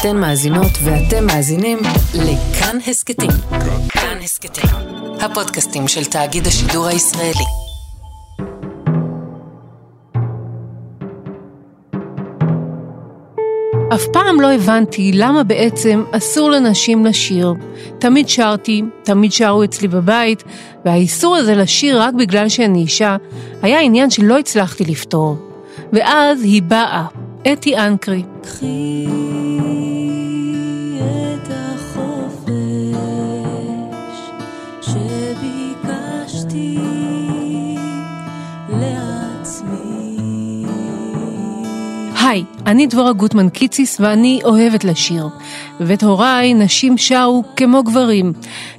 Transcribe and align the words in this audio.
אתן 0.00 0.16
מאזינות 0.16 0.72
ואתם 0.84 1.26
מאזינים 1.26 1.78
לכאן 2.14 2.78
הסכתים. 2.86 3.30
כאן 3.88 4.18
הסכתים, 4.24 4.70
הפודקאסטים 5.20 5.88
של 5.88 6.04
תאגיד 6.04 6.46
השידור 6.46 6.86
הישראלי. 6.86 7.44
אף 13.94 14.06
פעם 14.12 14.40
לא 14.40 14.52
הבנתי 14.52 15.10
למה 15.14 15.42
בעצם 15.42 16.04
אסור 16.12 16.50
לנשים 16.50 17.06
לשיר. 17.06 17.54
תמיד 17.98 18.28
שרתי, 18.28 18.82
תמיד 19.02 19.32
שרו 19.32 19.64
אצלי 19.64 19.88
בבית, 19.88 20.42
והאיסור 20.84 21.36
הזה 21.36 21.54
לשיר 21.54 22.02
רק 22.02 22.14
בגלל 22.14 22.48
שאני 22.48 22.78
אישה, 22.78 23.16
היה 23.62 23.80
עניין 23.80 24.10
שלא 24.10 24.38
הצלחתי 24.38 24.84
לפתור. 24.84 25.36
ואז 25.92 26.42
היא 26.42 26.62
באה, 26.62 27.04
אתי 27.52 27.76
אנקרי. 27.76 28.22
קחי 28.42 29.06
אני 42.66 42.86
דבורה 42.86 43.12
גוטמן 43.12 43.48
קיציס 43.48 44.00
ואני 44.00 44.40
אוהבת 44.44 44.84
לשיר. 44.84 45.28
בבית 45.80 46.02
הוריי 46.02 46.54
נשים 46.54 46.98
שרו 46.98 47.42
כמו 47.56 47.82
גברים. 47.82 48.32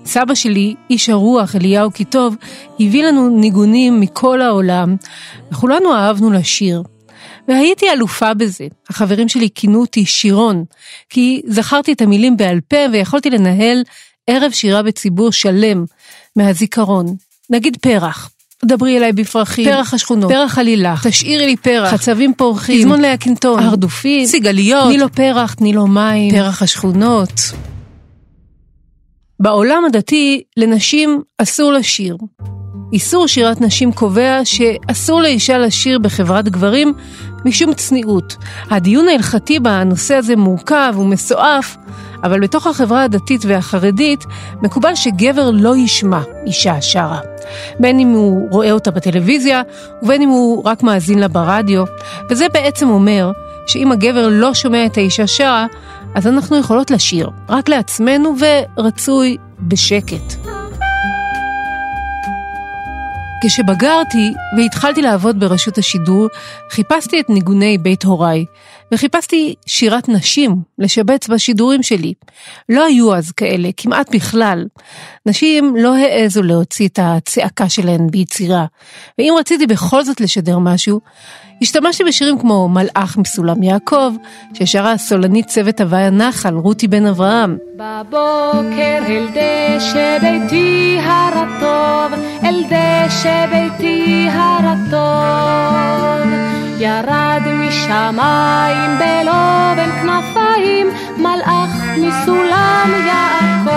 סבא 0.06 0.36
שלי, 0.36 0.76
איש 0.90 1.10
הרוח 1.10 1.56
אליהו 1.56 1.92
קיטוב, 1.92 2.36
הביא 2.80 3.04
לנו 3.04 3.30
ניגונים 3.30 4.00
מכל 4.00 4.42
העולם, 4.42 4.96
וכולנו 5.52 5.94
אהבנו 5.94 6.32
לשיר. 6.32 6.84
והייתי 7.48 7.90
אלופה 7.90 8.34
בזה. 8.34 8.68
החברים 8.90 9.30
שלי 9.30 9.50
כינו 9.56 9.82
אותי 9.82 10.06
שירון, 10.06 10.64
כי 11.10 11.42
זכרתי 11.48 11.94
את 11.94 12.02
המילים 12.02 12.38
בעל 12.38 12.60
פה 12.62 12.78
ויכולתי 12.92 13.30
לנהל 13.30 13.84
ערב 14.28 14.52
שירה 14.52 14.84
בציבור 14.84 15.32
שלם 15.32 15.86
מהזיכרון. 16.36 17.06
נגיד 17.50 17.78
פרח. 17.82 18.30
דברי 18.66 18.98
אליי 18.98 19.14
בפרחים, 19.14 19.66
פרח 19.66 19.94
השכונות, 19.94 20.32
פרח 20.32 20.58
עלילך, 20.58 21.08
תשאירי 21.08 21.46
לי 21.46 21.58
פרח, 21.58 21.94
חצבים 21.94 22.34
פורחים, 22.34 22.80
פזמון 22.80 23.02
להקינטון, 23.02 23.60
הרדופים, 23.60 24.26
סיגליות, 24.26 24.88
תני 24.88 24.98
לו 24.98 25.12
פרח, 25.12 25.54
תני 25.54 25.74
לו 25.74 25.88
מים, 25.88 26.32
פרח 26.32 26.62
השכונות. 26.62 27.32
בעולם 29.40 29.86
הדתי 29.86 30.42
לנשים 30.58 31.22
אסור 31.38 31.74
לשיר. 31.74 32.18
איסור 32.94 33.28
שירת 33.28 33.62
נשים 33.62 33.92
קובע 33.92 34.40
שאסור 34.44 35.22
לאישה 35.22 35.58
לשיר 35.58 36.00
בחברת 36.00 36.50
גברים 36.50 36.94
משום 37.46 37.74
צניעות. 37.74 38.38
הדיון 38.70 39.08
ההלכתי 39.08 39.60
בנושא 39.60 40.16
הזה 40.16 40.36
מורכב 40.36 40.94
ומסועף, 40.98 41.78
אבל 42.24 42.40
בתוך 42.40 42.68
החברה 42.68 43.04
הדתית 43.04 43.42
והחרדית 43.46 44.26
מקובל 44.62 44.96
שגבר 44.96 45.50
לא 45.54 45.78
ישמע 45.78 46.22
אישה 46.46 46.82
שרה. 46.82 47.20
בין 47.80 48.00
אם 48.00 48.12
הוא 48.12 48.48
רואה 48.52 48.72
אותה 48.72 48.92
בטלוויזיה 48.92 49.62
ובין 50.04 50.22
אם 50.22 50.30
הוא 50.30 50.64
רק 50.66 50.84
מאזין 50.84 51.20
לה 51.20 51.28
ברדיו, 51.28 51.84
וזה 52.30 52.50
בעצם 52.50 52.90
אומר 52.90 53.32
שאם 53.68 53.92
הגבר 53.92 54.28
לא 54.32 54.54
שומע 54.54 54.86
את 54.86 54.98
האישה 54.98 55.28
שרה, 55.28 55.66
אז 56.16 56.28
אנחנו 56.28 56.58
יכולות 56.58 56.92
לשיר, 56.92 57.30
רק 57.50 57.70
לעצמנו 57.70 58.36
ורצוי 58.78 59.38
בשקט. 59.60 60.47
כשבגרתי 63.42 64.34
והתחלתי 64.58 65.02
לעבוד 65.02 65.40
ברשות 65.40 65.78
השידור, 65.78 66.28
חיפשתי 66.70 67.20
את 67.20 67.30
ניגוני 67.30 67.78
בית 67.78 68.04
הוריי, 68.04 68.46
וחיפשתי 68.92 69.56
שירת 69.66 70.10
נשים 70.10 70.56
לשבץ 70.80 71.28
בשידורים 71.28 71.84
שלי. 71.84 72.14
לא 72.70 72.86
היו 72.86 73.16
אז 73.16 73.32
כאלה, 73.32 73.70
כמעט 73.78 74.16
בכלל. 74.16 74.66
נשים 75.26 75.76
לא 75.76 75.96
העזו 75.96 76.44
להוציא 76.44 76.88
את 76.88 77.00
הצעקה 77.02 77.70
שלהן 77.70 78.08
ביצירה, 78.12 78.66
ואם 79.20 79.36
רציתי 79.40 79.68
בכל 79.68 80.04
זאת 80.04 80.22
לשדר 80.22 80.60
משהו, 80.60 81.02
השתמשתי 81.62 82.04
בשירים 82.04 82.40
כמו 82.40 82.70
מלאך 82.70 83.18
מסולם 83.18 83.64
יעקב, 83.64 84.14
ששרה 84.54 84.92
הסולנית 84.92 85.48
צוות 85.48 85.82
הוואי 85.82 86.02
הנחל, 86.02 86.56
רותי 86.56 86.88
בן 86.88 87.06
אברהם. 87.06 87.58
בבוקר 87.78 89.00
אל 89.08 89.28
דשא 89.30 90.18
ביתי 90.22 91.00
הרטוב, 91.02 92.20
אל 92.44 92.64
דשא 92.64 93.46
ביתי 93.46 94.28
הרטוב. 94.32 95.08
ירד 96.80 97.42
משמיים 97.48 99.00
בלובן 99.00 99.90
כנפיים, 100.02 100.88
מלאך 101.18 101.84
מסולם 101.98 102.92
יעקב. 103.08 103.72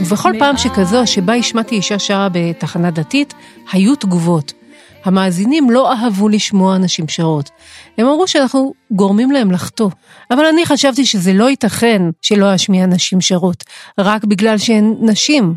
ובכל 0.00 0.32
פעם 0.38 0.56
שכזו 0.56 1.06
שבה 1.06 1.34
השמעתי 1.34 1.74
אישה 1.74 1.98
שרה 1.98 2.28
בתחנה 2.32 2.90
דתית, 2.90 3.34
היו 3.72 3.96
תגובות. 3.96 4.52
המאזינים 5.06 5.70
לא 5.70 5.92
אהבו 5.92 6.28
לשמוע 6.28 6.78
נשים 6.78 7.08
שרות. 7.08 7.50
הם 7.98 8.06
אמרו 8.06 8.28
שאנחנו 8.28 8.72
גורמים 8.90 9.30
להם 9.30 9.50
לחטוא. 9.50 9.90
אבל 10.30 10.44
אני 10.44 10.66
חשבתי 10.66 11.06
שזה 11.06 11.32
לא 11.32 11.50
ייתכן 11.50 12.02
שלא 12.22 12.54
אשמיע 12.54 12.86
נשים 12.86 13.20
שרות, 13.20 13.64
רק 13.98 14.24
בגלל 14.24 14.58
שהן 14.58 14.96
נשים. 15.00 15.54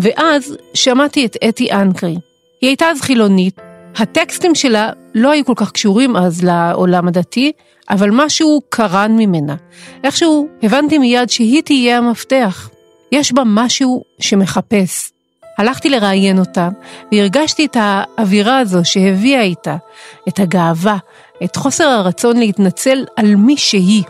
ואז 0.00 0.56
שמעתי 0.74 1.26
את 1.26 1.36
אתי 1.48 1.72
אנקרי. 1.72 2.16
היא 2.60 2.68
הייתה 2.68 2.86
אז 2.86 3.00
חילונית, 3.00 3.60
הטקסטים 3.96 4.54
שלה 4.54 4.90
לא 5.14 5.30
היו 5.30 5.44
כל 5.44 5.52
כך 5.56 5.72
קשורים 5.72 6.16
אז 6.16 6.44
לעולם 6.44 7.08
הדתי, 7.08 7.52
אבל 7.90 8.10
משהו 8.12 8.60
קרן 8.68 9.16
ממנה. 9.16 9.56
איכשהו 10.04 10.48
הבנתי 10.62 10.98
מיד 10.98 11.30
שהיא 11.30 11.62
תהיה 11.62 11.98
המפתח. 11.98 12.70
יש 13.12 13.32
בה 13.32 13.42
משהו 13.46 14.02
שמחפש. 14.20 15.17
הלכתי 15.58 15.90
לראיין 15.90 16.38
אותה, 16.38 16.68
והרגשתי 17.12 17.66
את 17.66 17.76
האווירה 17.80 18.58
הזו 18.58 18.80
שהביאה 18.84 19.42
איתה, 19.42 19.76
את 20.28 20.38
הגאווה, 20.38 20.96
את 21.44 21.56
חוסר 21.56 21.84
הרצון 21.84 22.36
להתנצל 22.36 23.04
על 23.16 23.34
מי 23.34 23.56
שהיא. 23.56 24.04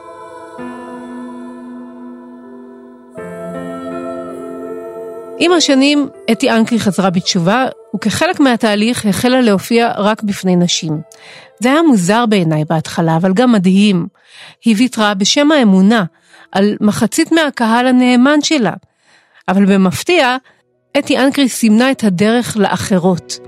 עם 5.38 5.52
השנים, 5.52 6.08
אתי 6.32 6.50
אנקרי 6.50 6.80
חזרה 6.80 7.10
בתשובה, 7.10 7.66
וכחלק 7.96 8.40
מהתהליך 8.40 9.06
החלה 9.06 9.40
להופיע 9.40 9.92
רק 9.96 10.22
בפני 10.22 10.56
נשים. 10.56 11.00
זה 11.58 11.72
היה 11.72 11.82
מוזר 11.82 12.26
בעיניי 12.26 12.64
בהתחלה, 12.68 13.16
אבל 13.16 13.32
גם 13.32 13.52
מדהים. 13.52 14.06
היא 14.64 14.74
ויתרה 14.78 15.14
בשם 15.14 15.52
האמונה 15.52 16.04
על 16.52 16.76
מחצית 16.80 17.32
מהקהל 17.32 17.86
הנאמן 17.86 18.42
שלה. 18.42 18.72
אבל 19.48 19.64
במפתיע, 19.64 20.36
אתי 20.98 21.18
אנקרי 21.18 21.48
סימנה 21.48 21.90
את 21.90 22.04
הדרך 22.04 22.56
לאחרות. 22.56 23.38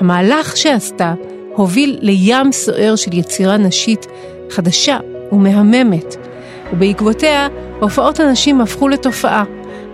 המהלך 0.00 0.56
שעשתה 0.56 1.14
הוביל 1.56 1.98
לים 2.00 2.52
סוער 2.52 2.96
של 2.96 3.14
יצירה 3.14 3.56
נשית 3.56 4.06
חדשה 4.50 4.98
ומהממת, 5.32 6.16
ובעקבותיה 6.72 7.48
הופעות 7.80 8.20
הנשים 8.20 8.60
הפכו 8.60 8.88
לתופעה. 8.88 9.44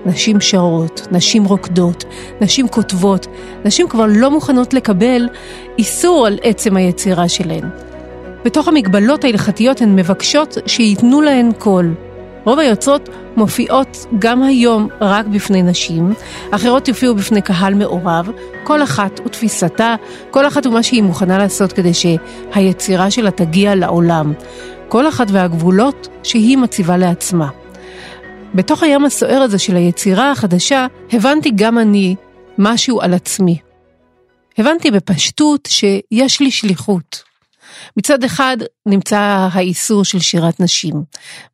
נשים 0.06 0.40
שרות, 0.40 1.06
נשים 1.10 1.44
רוקדות, 1.44 2.04
נשים 2.40 2.68
כותבות, 2.68 3.26
נשים 3.64 3.88
כבר 3.88 4.06
לא 4.08 4.30
מוכנות 4.30 4.74
לקבל 4.74 5.28
איסור 5.78 6.26
על 6.26 6.38
עצם 6.42 6.76
היצירה 6.76 7.28
שלהן. 7.28 7.68
בתוך 8.44 8.68
המגבלות 8.68 9.24
ההלכתיות 9.24 9.80
הן 9.80 9.96
מבקשות 9.96 10.58
שייתנו 10.66 11.20
להן 11.20 11.50
קול. 11.58 11.94
רוב 12.46 12.58
היוצרות 12.58 13.08
מופיעות 13.36 14.06
גם 14.18 14.42
היום 14.42 14.88
רק 15.00 15.26
בפני 15.26 15.62
נשים, 15.62 16.12
אחרות 16.50 16.88
יופיעו 16.88 17.14
בפני 17.14 17.42
קהל 17.42 17.74
מעורב, 17.74 18.30
כל 18.64 18.82
אחת 18.82 19.20
ותפיסתה, 19.24 19.94
כל 20.30 20.46
אחת 20.46 20.66
ומה 20.66 20.82
שהיא 20.82 21.02
מוכנה 21.02 21.38
לעשות 21.38 21.72
כדי 21.72 21.92
שהיצירה 21.94 23.10
שלה 23.10 23.30
תגיע 23.30 23.74
לעולם. 23.74 24.32
כל 24.88 25.09
אחת 25.09 25.26
והגבולות 25.30 26.09
שהיא 26.22 26.59
מציבה 26.59 26.97
לעצמה. 26.97 27.48
בתוך 28.54 28.82
הים 28.82 29.04
הסוער 29.04 29.42
הזה 29.42 29.59
של 29.59 29.76
היצירה 29.76 30.30
החדשה, 30.30 30.86
הבנתי 31.12 31.50
גם 31.54 31.78
אני 31.78 32.15
משהו 32.59 33.00
על 33.00 33.15
עצמי. 33.15 33.59
הבנתי 34.59 34.91
בפשטות 34.91 35.68
שיש 35.71 36.41
לי 36.41 36.50
שליחות. 36.50 37.25
מצד 37.96 38.24
אחד 38.24 38.56
נמצא 38.86 39.48
האיסור 39.52 40.04
של 40.04 40.18
שירת 40.18 40.60
נשים. 40.60 40.94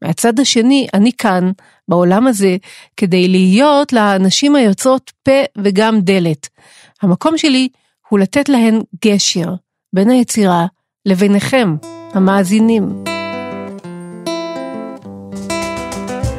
מהצד 0.02 0.40
השני, 0.40 0.86
אני 0.94 1.10
כאן, 1.18 1.50
בעולם 1.88 2.26
הזה, 2.26 2.56
כדי 2.96 3.28
להיות 3.28 3.92
לנשים 3.92 4.56
היוצרות 4.56 5.12
פה 5.22 5.42
וגם 5.58 6.00
דלת. 6.00 6.48
המקום 7.02 7.38
שלי 7.38 7.68
הוא 8.08 8.18
לתת 8.18 8.48
להן 8.48 8.80
גשר 9.04 9.54
בין 9.92 10.10
היצירה 10.10 10.66
לביניכם, 11.06 11.76
המאזינים. 12.14 13.04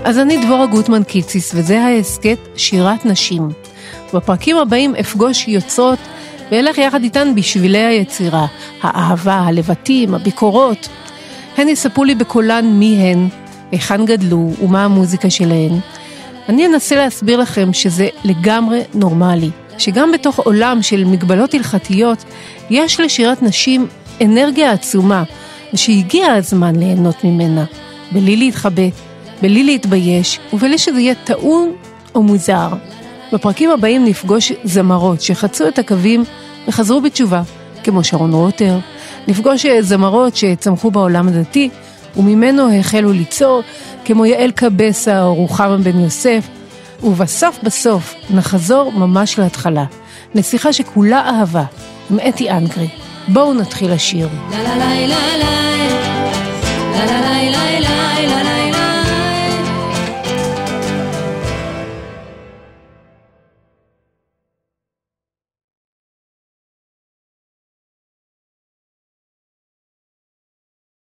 אז 0.04 0.20
אני 0.20 0.46
דבורה 0.46 0.66
גוטמן 0.66 1.04
קיציס, 1.04 1.54
וזה 1.56 1.82
ההסכת 1.82 2.38
שירת 2.58 3.06
נשים. 3.06 3.50
בפרקים 4.14 4.58
הבאים 4.58 4.96
אפגוש 4.96 5.48
יוצרות 5.48 6.00
ואלך 6.54 6.78
יחד 6.78 7.04
איתן 7.04 7.36
בשבילי 7.36 7.84
היצירה, 7.84 8.46
האהבה, 8.82 9.34
הלבטים, 9.36 10.16
הביקורות. 10.16 10.90
הן 11.58 11.68
יספרו 11.68 12.04
לי 12.04 12.16
בקולן 12.16 12.66
מי 12.66 12.96
הן, 12.96 13.28
היכן 13.72 14.06
גדלו 14.06 14.52
ומה 14.62 14.86
המוזיקה 14.86 15.30
שלהן. 15.30 15.72
אני 16.50 16.66
אנסה 16.66 16.96
להסביר 16.96 17.40
לכם 17.40 17.74
שזה 17.74 18.08
לגמרי 18.24 18.82
נורמלי, 18.94 19.50
שגם 19.78 20.12
בתוך 20.12 20.40
עולם 20.40 20.82
של 20.82 21.04
מגבלות 21.04 21.54
הלכתיות, 21.54 22.24
יש 22.70 23.00
לשירת 23.00 23.42
נשים 23.42 23.88
אנרגיה 24.22 24.72
עצומה, 24.72 25.24
ושהגיע 25.74 26.34
הזמן 26.34 26.76
ליהנות 26.76 27.24
ממנה, 27.24 27.66
בלי 28.12 28.38
להתחבא, 28.38 28.88
בלי 29.42 29.64
להתבייש, 29.64 30.40
ובלי 30.54 30.78
שזה 30.78 31.00
יהיה 31.00 31.16
טעון 31.16 31.72
או 32.16 32.24
מוזר. 32.24 32.68
בפרקים 33.32 33.70
הבאים 33.70 34.06
נפגוש 34.06 34.52
זמרות 34.64 35.22
שחצו 35.22 35.68
את 35.68 35.80
הקווים 35.80 36.24
וחזרו 36.68 37.02
בתשובה, 37.02 37.42
כמו 37.84 38.04
שרון 38.04 38.34
רוטר, 38.34 38.78
נפגוש 39.28 39.66
זמרות 39.66 40.36
שצמחו 40.36 40.92
בעולם 40.92 41.28
הדתי, 41.28 41.70
וממנו 42.18 42.80
החלו 42.80 43.12
ליצור, 43.12 43.62
כמו 44.06 44.26
יעל 44.26 44.52
קבסה 44.52 45.24
או 45.24 45.36
רוחמה 45.36 45.78
בן 45.78 46.00
יוסף, 46.00 46.48
ובסוף 47.04 47.60
בסוף 47.64 48.14
נחזור 48.30 48.92
ממש 48.92 49.40
להתחלה, 49.40 49.86
לשיחה 50.36 50.74
שכולה 50.74 51.30
אהבה, 51.30 51.64
עם 52.12 52.20
אתי 52.30 52.52
אנקרי. 52.52 52.88
בואו 53.28 53.54
נתחיל 53.54 53.94
לשיר. 53.94 54.30
לה 54.52 54.64
לה 54.64 54.76
לה 54.76 55.08
לה 55.08 55.38
לה 55.38 57.06
לה 57.06 57.06
לה 57.06 57.23